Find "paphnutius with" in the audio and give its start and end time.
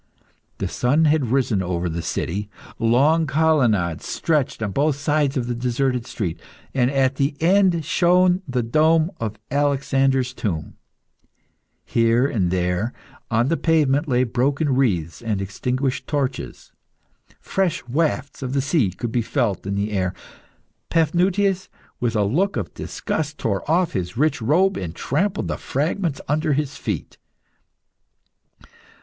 20.89-22.15